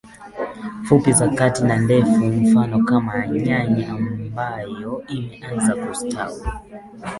[0.83, 6.41] fupi za kati na ndefu Mfano Kama nyanya ambayo imeaza kusitawi